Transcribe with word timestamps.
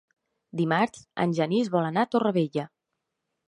Dimarts 0.61 1.03
en 1.25 1.35
Genís 1.41 1.71
vol 1.77 1.87
anar 1.93 2.07
a 2.09 2.13
Torrevella. 2.17 2.69